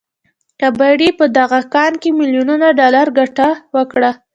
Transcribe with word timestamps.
کباړي 0.59 1.09
په 1.19 1.25
دغه 1.37 1.59
کان 1.73 1.93
کې 2.01 2.09
ميليونونه 2.17 2.65
ډالر 2.79 3.07
ګټه 3.17 3.47
وكړه. 3.75 4.11